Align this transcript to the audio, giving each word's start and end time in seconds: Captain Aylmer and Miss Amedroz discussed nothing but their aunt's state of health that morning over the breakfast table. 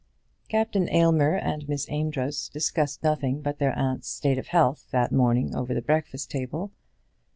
Captain 0.49 0.89
Aylmer 0.89 1.35
and 1.35 1.69
Miss 1.69 1.87
Amedroz 1.87 2.49
discussed 2.49 3.03
nothing 3.03 3.39
but 3.43 3.59
their 3.59 3.77
aunt's 3.77 4.07
state 4.09 4.39
of 4.39 4.47
health 4.47 4.87
that 4.89 5.11
morning 5.11 5.53
over 5.55 5.75
the 5.75 5.79
breakfast 5.83 6.31
table. 6.31 6.71